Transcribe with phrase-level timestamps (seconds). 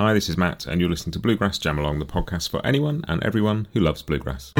[0.00, 3.04] Hi, this is Matt, and you're listening to Bluegrass Jam Along, the podcast for anyone
[3.06, 4.54] and everyone who loves bluegrass.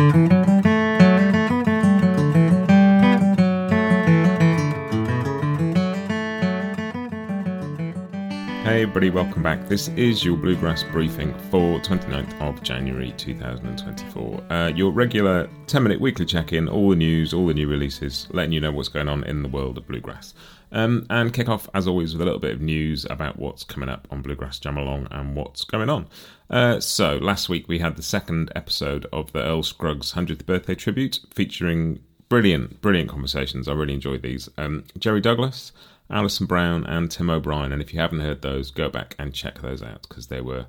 [8.70, 9.68] Hey everybody, welcome back.
[9.68, 14.44] This is your Bluegrass briefing for 29th of January 2024.
[14.48, 18.28] Uh, your regular 10 minute weekly check in, all the news, all the new releases,
[18.30, 20.34] letting you know what's going on in the world of bluegrass.
[20.70, 23.88] Um, and kick off, as always, with a little bit of news about what's coming
[23.88, 26.06] up on Bluegrass Jam Along and what's going on.
[26.48, 30.76] Uh, so, last week we had the second episode of the Earl Scruggs 100th birthday
[30.76, 33.66] tribute featuring brilliant, brilliant conversations.
[33.66, 34.48] I really enjoyed these.
[34.56, 35.72] Um, Jerry Douglas,
[36.10, 37.72] Alison Brown, and Tim O'Brien.
[37.72, 40.66] And if you haven't heard those, go back and check those out because they were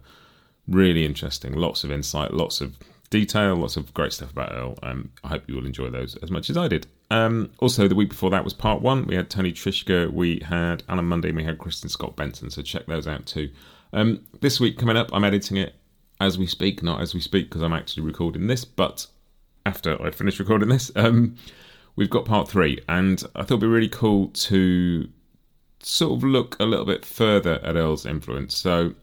[0.68, 1.54] really interesting.
[1.54, 2.78] Lots of insight, lots of
[3.10, 4.80] detail, lots of great stuff about Earl.
[4.84, 6.88] Um, I hope you will enjoy those as much as I did.
[7.10, 9.06] Um, also, the week before that was part one.
[9.06, 12.50] We had Tony Trischka, we had Alan Munde, and we had Kristin Scott Benson.
[12.50, 13.50] So check those out too.
[13.94, 15.76] Um, this week coming up, I'm editing it
[16.22, 19.08] as we speak, not as we speak because I'm actually recording this, but
[19.66, 21.36] after I finish recording this, um,
[21.96, 25.10] we've got part three, and I thought it'd be really cool to
[25.82, 28.58] sort of look a little bit further at Earl's influence.
[28.58, 28.94] So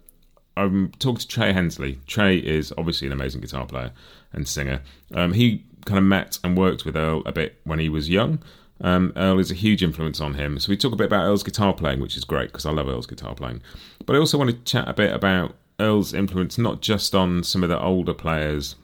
[0.57, 2.01] I'm talking to Trey Hensley.
[2.07, 3.93] Trey is obviously an amazing guitar player
[4.33, 4.83] and singer.
[5.15, 8.41] Um, he kind of met and worked with Earl a bit when he was young.
[8.81, 10.59] Um, Earl is a huge influence on him.
[10.59, 12.89] So we talk a bit about Earl's guitar playing, which is great because I love
[12.89, 13.62] Earl's guitar playing.
[14.06, 17.62] But I also want to chat a bit about Earl's influence, not just on some
[17.62, 18.77] of the older players,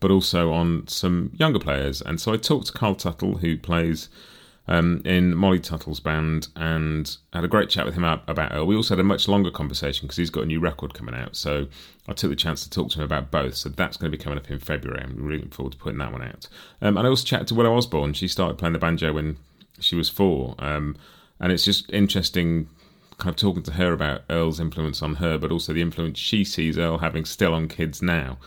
[0.00, 2.00] but also on some younger players.
[2.00, 4.08] And so I talked to Kyle Tuttle, who plays
[4.66, 8.66] um, in Molly Tuttle's band and had a great chat with him about Earl.
[8.66, 11.36] We also had a much longer conversation because he's got a new record coming out.
[11.36, 11.66] So
[12.08, 13.56] I took the chance to talk to him about both.
[13.56, 15.02] So that's going to be coming up in February.
[15.02, 16.48] I'm really looking forward to putting that one out.
[16.80, 18.14] Um, and I also chatted to Willow Osborne.
[18.14, 19.36] She started playing the banjo when
[19.80, 20.54] she was four.
[20.58, 20.96] Um,
[21.40, 22.68] and it's just interesting
[23.18, 26.42] kind of talking to her about Earl's influence on her, but also the influence she
[26.42, 28.38] sees Earl having still on kids now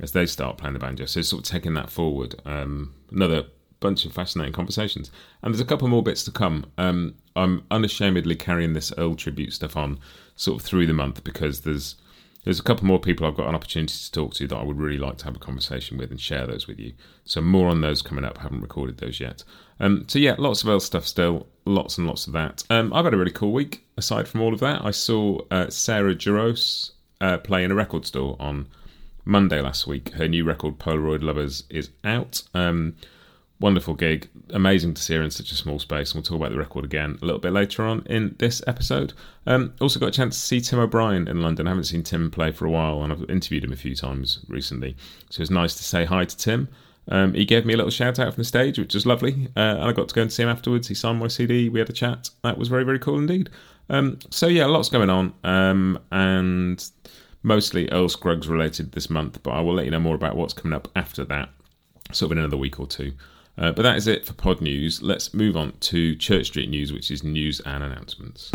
[0.00, 1.06] as they start playing the banjo.
[1.06, 2.34] So sort of taking that forward.
[2.44, 3.44] Um, another
[3.80, 5.10] bunch of fascinating conversations.
[5.42, 6.66] And there's a couple more bits to come.
[6.78, 9.98] Um, I'm unashamedly carrying this Earl tribute stuff on
[10.36, 11.96] sort of through the month because there's
[12.44, 14.78] there's a couple more people I've got an opportunity to talk to that I would
[14.78, 16.92] really like to have a conversation with and share those with you.
[17.24, 18.38] So more on those coming up.
[18.38, 19.42] I haven't recorded those yet.
[19.80, 22.62] Um, so yeah, lots of Earl stuff still, lots and lots of that.
[22.70, 23.84] Um, I've had a really cool week.
[23.96, 28.06] Aside from all of that, I saw uh, Sarah Jarosz uh, play in a record
[28.06, 28.68] store on
[29.24, 30.10] Monday last week.
[30.10, 32.44] Her new record, Polaroid Lovers, is out.
[32.54, 32.94] Um,
[33.60, 34.28] wonderful gig.
[34.50, 36.10] Amazing to see her in such a small space.
[36.10, 39.12] And we'll talk about the record again a little bit later on in this episode.
[39.46, 41.66] Um, also got a chance to see Tim O'Brien in London.
[41.66, 44.40] I haven't seen Tim play for a while, and I've interviewed him a few times
[44.48, 44.96] recently.
[45.30, 46.68] So it was nice to say hi to Tim.
[47.08, 49.48] Um, he gave me a little shout out from the stage, which was lovely.
[49.56, 50.88] Uh, and I got to go and see him afterwards.
[50.88, 51.68] He signed my CD.
[51.68, 52.30] We had a chat.
[52.42, 53.50] That was very, very cool indeed.
[53.88, 55.32] Um, so yeah, lots going on.
[55.44, 56.84] Um, and
[57.42, 60.52] mostly Earl Scruggs related this month, but I will let you know more about what's
[60.52, 61.50] coming up after that,
[62.10, 63.12] sort of in another week or two.
[63.58, 65.02] Uh, but that is it for pod news.
[65.02, 68.50] Let's move on to Church Street news, which is news and announcements.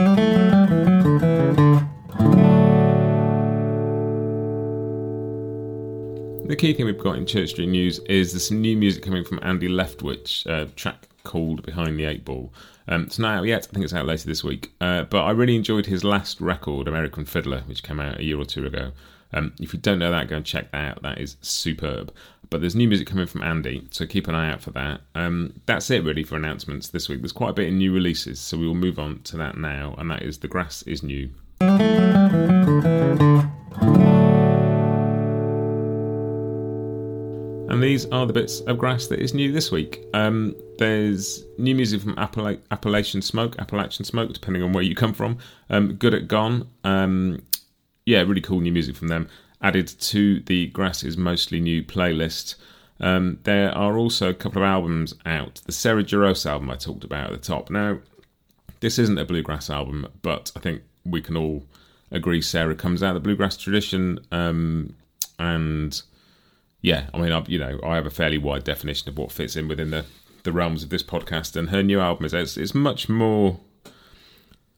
[6.48, 9.24] The key thing we've got in Church Street news is there's some new music coming
[9.24, 12.52] from Andy Leftwich, a track called Behind the Eight Ball.
[12.88, 13.68] Um, it's not out yet.
[13.70, 14.72] I think it's out later this week.
[14.82, 18.38] Uh, but I really enjoyed his last record, American Fiddler, which came out a year
[18.38, 18.92] or two ago.
[19.34, 21.02] Um, if you don't know that, go and check that out.
[21.04, 22.14] That is superb.
[22.52, 25.00] But there's new music coming from Andy, so keep an eye out for that.
[25.16, 27.22] Um, that's it really for announcements this week.
[27.22, 29.96] There's quite a bit of new releases, so we will move on to that now,
[29.98, 31.30] and that is The Grass is New.
[37.70, 40.04] And these are the bits of grass that is new this week.
[40.14, 45.14] Um, there's new music from Appala- Appalachian Smoke, Appalachian Smoke, depending on where you come
[45.14, 45.38] from.
[45.70, 46.68] Um, Good at Gone.
[46.84, 47.44] Um,
[48.06, 49.30] yeah, really cool new music from them
[49.62, 52.56] added to the Grass is Mostly New playlist.
[53.00, 55.62] Um, there are also a couple of albums out.
[55.66, 57.70] The Sarah Jarosz album I talked about at the top.
[57.70, 58.00] Now,
[58.80, 61.66] this isn't a bluegrass album, but I think we can all
[62.12, 64.20] agree Sarah comes out of the bluegrass tradition.
[64.32, 64.96] Um,
[65.40, 66.00] and
[66.82, 69.56] yeah, I mean, I, you know, I have a fairly wide definition of what fits
[69.56, 70.06] in within the,
[70.44, 73.60] the realms of this podcast, and her new album is it's, it's much more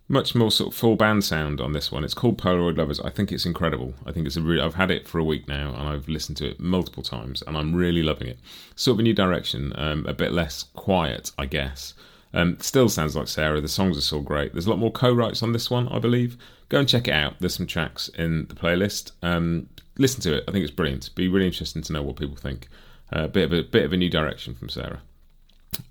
[0.07, 2.03] much more sort of full band sound on this one.
[2.03, 2.99] It's called Polaroid Lovers.
[2.99, 3.93] I think it's incredible.
[4.05, 4.61] I think it's a really.
[4.61, 7.57] I've had it for a week now, and I've listened to it multiple times, and
[7.57, 8.39] I'm really loving it.
[8.75, 11.93] Sort of a new direction, um, a bit less quiet, I guess.
[12.33, 13.61] Um, still sounds like Sarah.
[13.61, 14.53] The songs are still great.
[14.53, 16.37] There's a lot more co-writes on this one, I believe.
[16.69, 17.35] Go and check it out.
[17.39, 19.11] There's some tracks in the playlist.
[19.21, 20.43] Um, listen to it.
[20.47, 21.13] I think it's brilliant.
[21.15, 22.67] Be really interesting to know what people think.
[23.11, 25.01] A uh, bit of a bit of a new direction from Sarah.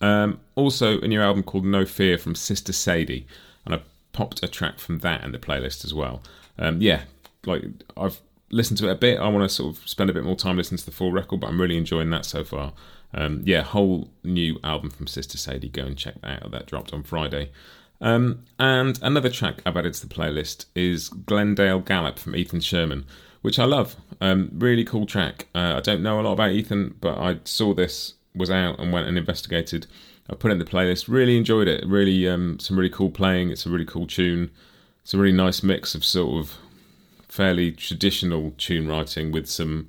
[0.00, 3.26] Um, also, a new album called No Fear from Sister Sadie,
[3.64, 3.80] and I
[4.12, 6.22] popped a track from that in the playlist as well.
[6.58, 7.02] Um, yeah,
[7.46, 7.64] like
[7.96, 8.20] I've
[8.50, 9.18] listened to it a bit.
[9.18, 11.40] I want to sort of spend a bit more time listening to the full record,
[11.40, 12.72] but I'm really enjoying that so far.
[13.14, 15.68] Um, yeah, whole new album from Sister Sadie.
[15.68, 16.50] Go and check that out.
[16.50, 17.50] That dropped on Friday.
[18.00, 23.06] Um, and another track I've added to the playlist is Glendale Gallop from Ethan Sherman,
[23.42, 23.96] which I love.
[24.20, 25.46] Um, really cool track.
[25.54, 28.92] Uh, I don't know a lot about Ethan, but I saw this was out and
[28.92, 29.86] went and investigated.
[30.30, 31.08] I put it in the playlist.
[31.08, 31.84] Really enjoyed it.
[31.86, 33.50] Really, um, some really cool playing.
[33.50, 34.50] It's a really cool tune.
[35.02, 36.56] It's a really nice mix of sort of
[37.28, 39.88] fairly traditional tune writing with some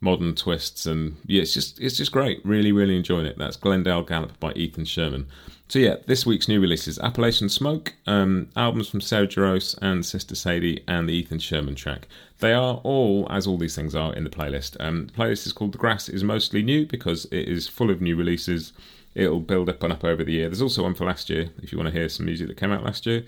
[0.00, 2.44] modern twists, and yeah, it's just it's just great.
[2.44, 3.38] Really, really enjoying it.
[3.38, 5.26] That's Glendale Gallop by Ethan Sherman.
[5.68, 10.34] So yeah, this week's new releases: Appalachian Smoke, um, albums from Sarah Jarosz and Sister
[10.34, 12.08] Sadie, and the Ethan Sherman track.
[12.38, 14.76] They are all, as all these things are, in the playlist.
[14.80, 18.00] Um, the playlist is called "The Grass is Mostly New" because it is full of
[18.00, 18.72] new releases
[19.16, 20.48] it'll build up and up over the year.
[20.48, 22.70] There's also one for last year if you want to hear some music that came
[22.70, 23.24] out last year.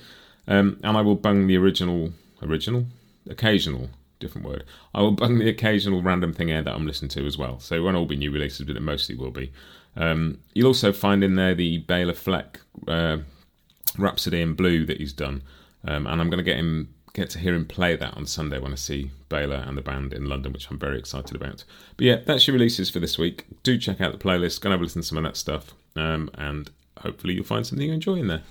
[0.46, 2.12] Um, and I will bung the original,
[2.43, 2.87] original,
[3.29, 3.88] occasional,
[4.20, 4.64] different word.
[4.94, 7.58] I will bung the occasional random thing out that I'm listening to as well.
[7.58, 9.50] So it won't all be new releases, but it mostly will be.
[9.96, 13.19] Um, you'll also find in there the Bela Fleck uh,
[13.96, 15.43] Rhapsody in Blue that he's done,
[15.85, 18.59] um, and I'm going to get him get to hear him play that on Sunday
[18.59, 21.65] when I see Bela and the band in London, which I'm very excited about.
[21.97, 23.47] But yeah, that's your releases for this week.
[23.63, 25.75] Do check out the playlist, go and have a listen to some of that stuff,
[25.97, 26.71] um, and
[27.01, 28.43] hopefully you'll find something you enjoy in there.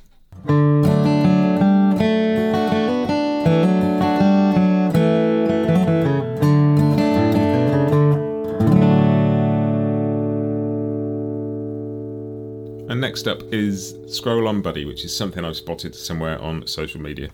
[13.07, 17.29] Next up is Scroll On Buddy, which is something I've spotted somewhere on social media.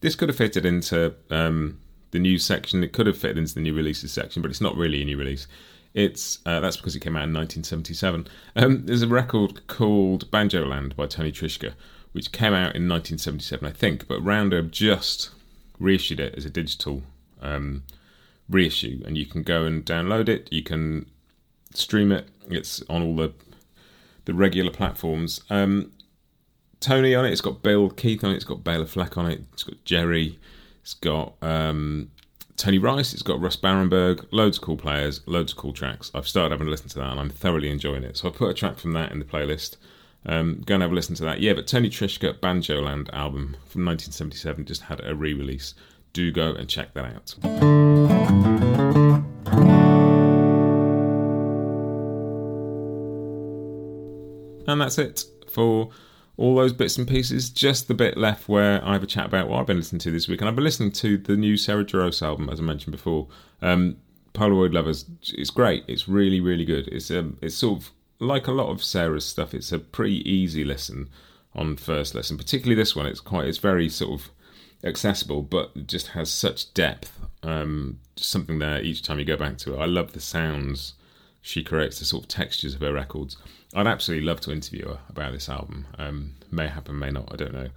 [0.00, 1.78] This could have fitted into um,
[2.12, 2.82] the new section.
[2.82, 5.18] It could have fitted into the new releases section, but it's not really a new
[5.18, 5.46] release.
[5.92, 8.26] It's uh, that's because it came out in 1977.
[8.56, 11.74] Um, there's a record called Banjo Land by Tony Trischka,
[12.12, 14.08] which came out in 1977, I think.
[14.08, 15.28] But Rounder just
[15.78, 17.02] reissued it as a digital
[17.42, 17.82] um,
[18.48, 20.50] reissue, and you can go and download it.
[20.50, 21.04] You can
[21.74, 22.30] stream it.
[22.48, 23.34] It's on all the
[24.28, 25.40] the regular platforms.
[25.48, 25.90] Um,
[26.80, 27.32] Tony on it.
[27.32, 28.34] It's got Bill Keith on it.
[28.34, 29.42] It's got Bela Fleck on it.
[29.54, 30.38] It's got Jerry.
[30.82, 32.10] It's got um,
[32.58, 33.14] Tony Rice.
[33.14, 34.26] It's got Russ Barenberg.
[34.30, 35.22] Loads of cool players.
[35.26, 36.10] Loads of cool tracks.
[36.14, 38.18] I've started having a listen to that, and I'm thoroughly enjoying it.
[38.18, 39.78] So I put a track from that in the playlist.
[40.26, 41.40] Um, go and have a listen to that.
[41.40, 45.72] Yeah, but Tony Trischka Banjo Land album from 1977 just had a re-release.
[46.12, 48.57] Do go and check that out.
[54.68, 55.90] And that's it for
[56.36, 57.50] all those bits and pieces.
[57.50, 60.12] Just the bit left where I have a chat about what I've been listening to
[60.12, 60.40] this week.
[60.40, 63.26] And I've been listening to the new Sarah Jarosz album, as I mentioned before.
[63.60, 63.96] Um,
[64.34, 65.06] Polaroid Lovers.
[65.32, 65.84] It's great.
[65.88, 66.86] It's really, really good.
[66.88, 69.54] It's um, it's sort of like a lot of Sarah's stuff.
[69.54, 71.08] It's a pretty easy listen
[71.54, 73.06] on first listen, particularly this one.
[73.06, 73.48] It's quite.
[73.48, 74.30] It's very sort of
[74.84, 77.18] accessible, but just has such depth.
[77.42, 79.78] Um, something there each time you go back to it.
[79.78, 80.94] I love the sounds
[81.48, 83.38] she creates, the sort of textures of her records.
[83.74, 85.86] I'd absolutely love to interview her about this album.
[85.98, 87.32] Um, may happen, may not.
[87.32, 87.68] I don't know.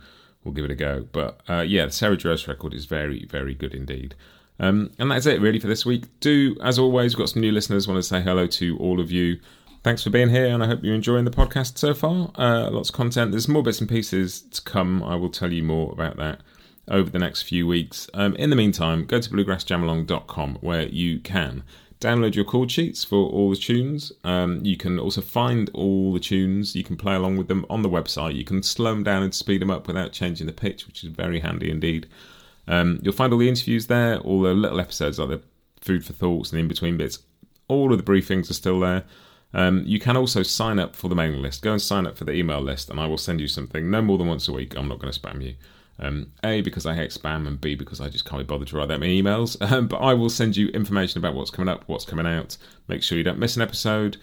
[0.44, 1.08] We'll give it a go.
[1.12, 4.16] But uh, yeah, the Sarah Jarosz record is very, very good indeed.
[4.60, 6.06] Um, and that's it really for this week.
[6.20, 7.88] Do, as always, we've got some new listeners.
[7.88, 9.40] Want to say hello to all of you.
[9.84, 12.32] Thanks for being here, and I hope you're enjoying the podcast so far.
[12.36, 13.32] Uh, lots of content.
[13.32, 15.02] There's more bits and pieces to come.
[15.02, 16.42] I will tell you more about that
[16.88, 18.08] over the next few weeks.
[18.14, 21.64] Um, in the meantime, go to bluegrassjamalong.com where you can
[22.02, 24.12] download your chord sheets for all the tunes.
[24.24, 26.76] Um, you can also find all the tunes.
[26.76, 28.36] You can play along with them on the website.
[28.36, 31.10] You can slow them down and speed them up without changing the pitch, which is
[31.10, 32.08] very handy indeed.
[32.68, 35.42] Um, you'll find all the interviews there, all the little episodes like the
[35.80, 37.20] food for thoughts and the in between bits.
[37.68, 39.04] All of the briefings are still there.
[39.54, 41.62] Um, you can also sign up for the mailing list.
[41.62, 44.02] Go and sign up for the email list, and I will send you something no
[44.02, 44.76] more than once a week.
[44.76, 45.56] I'm not going to spam you.
[46.00, 48.78] Um, a, because I hate spam, and B, because I just can't be bothered to
[48.78, 49.58] write that many emails.
[49.72, 52.58] Um, but I will send you information about what's coming up, what's coming out.
[52.88, 54.18] Make sure you don't miss an episode.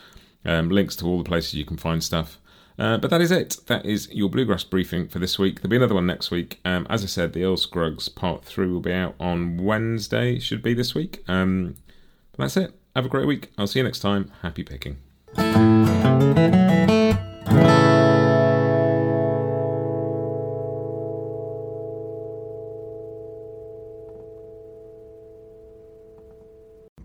[0.45, 2.39] Um, links to all the places you can find stuff.
[2.79, 3.57] Uh, but that is it.
[3.67, 5.61] That is your bluegrass briefing for this week.
[5.61, 6.61] There'll be another one next week.
[6.65, 10.39] Um, as I said, the Earl Scruggs part three will be out on Wednesday.
[10.39, 11.25] Should be this week.
[11.27, 11.77] Um,
[12.37, 12.73] that's it.
[12.95, 13.51] Have a great week.
[13.59, 14.31] I'll see you next time.
[14.43, 14.99] Happy picking.